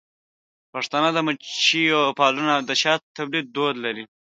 پښتانه 0.73 1.09
د 1.13 1.17
مچیو 1.27 2.01
پالنه 2.19 2.51
او 2.57 2.61
د 2.69 2.71
شاتو 2.81 3.05
د 3.07 3.13
تولید 3.17 3.45
دود 3.55 3.75
لري. 3.85 4.03